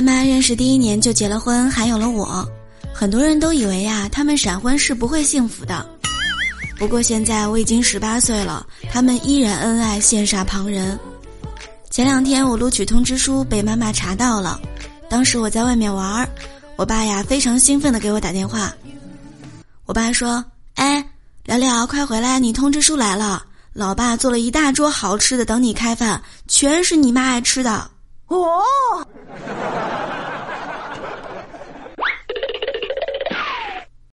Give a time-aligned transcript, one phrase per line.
[0.00, 2.48] 妈妈认识第一年就结了婚，还有了我。
[2.94, 5.84] 很多人都以为呀，他们闪婚是不会幸福的。
[6.78, 10.96] 不过现在我已经十八岁了，他们依然恩爱羡煞旁人。
[11.90, 14.60] 前两天我录取通知书被妈妈查到了，
[15.10, 16.28] 当时我在外面玩儿，
[16.76, 18.72] 我爸呀非常兴奋的给我打电话。
[19.84, 20.44] 我爸说
[20.78, 21.04] ：“哎，
[21.44, 23.44] 聊聊，快回来，你通知书来了。
[23.72, 27.90] 老爸做了一大桌好吃的等你开饭，全是你妈爱吃的。”
[28.28, 28.62] 哦。